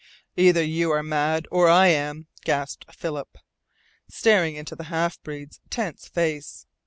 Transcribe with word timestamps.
"Either 0.35 0.63
you 0.63 0.89
are 0.91 1.03
mad 1.03 1.47
or 1.51 1.69
I 1.69 1.89
am," 1.89 2.25
gasped 2.43 2.91
Philip, 2.91 3.37
staring 4.09 4.55
into 4.55 4.75
the 4.75 4.85
half 4.85 5.21
breed's 5.21 5.61
tense 5.69 6.07
face. 6.07 6.65